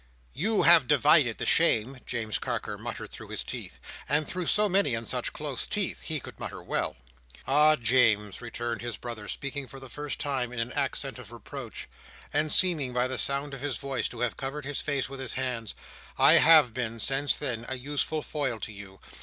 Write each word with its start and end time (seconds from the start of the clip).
"You 0.33 0.63
have 0.63 0.87
divided 0.87 1.37
the 1.37 1.45
shame," 1.45 1.99
James 2.07 2.39
Carker 2.39 2.75
muttered 2.75 3.11
through 3.11 3.27
his 3.27 3.43
teeth. 3.43 3.77
And, 4.09 4.27
through 4.27 4.47
so 4.47 4.67
many 4.67 4.95
and 4.95 5.07
such 5.07 5.31
close 5.31 5.67
teeth, 5.67 6.01
he 6.01 6.19
could 6.19 6.39
mutter 6.39 6.63
well. 6.63 6.95
"Ah, 7.45 7.75
James," 7.75 8.41
returned 8.41 8.81
his 8.81 8.97
brother, 8.97 9.27
speaking 9.27 9.67
for 9.67 9.79
the 9.79 9.89
first 9.89 10.17
time 10.19 10.51
in 10.51 10.57
an 10.57 10.71
accent 10.71 11.19
of 11.19 11.31
reproach, 11.31 11.87
and 12.33 12.51
seeming, 12.51 12.93
by 12.93 13.05
the 13.07 13.19
sound 13.19 13.53
of 13.53 13.61
his 13.61 13.77
voice, 13.77 14.07
to 14.07 14.21
have 14.21 14.37
covered 14.37 14.65
his 14.65 14.81
face 14.81 15.07
with 15.07 15.19
his 15.19 15.35
hands, 15.35 15.75
"I 16.17 16.33
have 16.41 16.73
been, 16.73 16.99
since 16.99 17.37
then, 17.37 17.63
a 17.69 17.75
useful 17.77 18.23
foil 18.23 18.59
to 18.61 18.71
you. 18.71 18.99